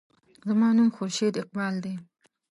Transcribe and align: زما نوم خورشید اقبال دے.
زما 0.47 0.69
نوم 0.77 0.89
خورشید 0.97 1.33
اقبال 1.41 1.73
دے. 1.83 1.93